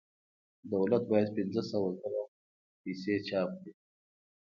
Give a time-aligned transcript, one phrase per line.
[0.73, 2.23] دولت باید پنځه سوه زره
[2.81, 3.71] پیسې چاپ کړي